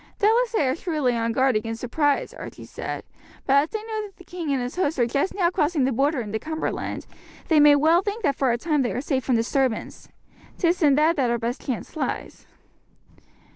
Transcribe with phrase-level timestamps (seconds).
[0.17, 3.03] "Doubtless they are shrewdly on guard against surprise," Archie said;
[3.45, 5.91] "but as they know that the king and his host are just now crossing the
[5.91, 7.05] Border into Cumberland,
[7.49, 10.09] they may well think that for a time they are safe from disturbance.
[10.57, 12.47] 'Tis in that that our best chance lies."